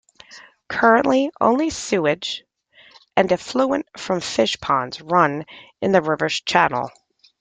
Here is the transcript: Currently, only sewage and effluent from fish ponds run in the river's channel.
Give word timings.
Currently, 0.67 1.29
only 1.39 1.69
sewage 1.69 2.43
and 3.15 3.31
effluent 3.31 3.85
from 3.99 4.19
fish 4.19 4.59
ponds 4.59 4.99
run 4.99 5.45
in 5.79 5.91
the 5.91 6.01
river's 6.01 6.41
channel. 6.41 6.89